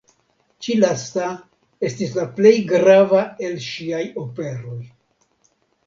Ĉi 0.67 0.77
lasta 0.83 1.27
estis 1.91 2.17
la 2.21 2.27
plej 2.41 2.55
grava 2.73 3.23
el 3.49 3.63
ŝiaj 3.71 4.05
operoj. 4.27 4.85